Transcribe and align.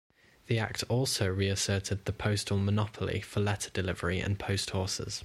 The 0.47 0.57
Act 0.57 0.83
also 0.89 1.27
reasserted 1.27 2.05
the 2.05 2.11
postal 2.11 2.57
monopoly 2.57 3.19
for 3.21 3.39
letter 3.39 3.69
delivery 3.69 4.19
and 4.19 4.35
for 4.35 4.45
post 4.47 4.71
horses. 4.71 5.19